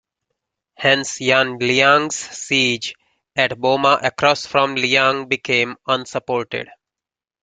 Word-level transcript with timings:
Hence 0.77 1.21
Yan 1.21 1.59
Liang's 1.59 2.15
siege 2.15 2.95
at 3.35 3.61
Boma 3.61 3.99
across 4.01 4.47
from 4.47 4.75
Liyang 4.75 5.29
became 5.29 5.75
unsupported. 5.85 6.69